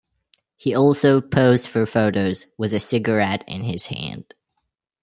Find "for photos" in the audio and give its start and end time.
1.67-2.47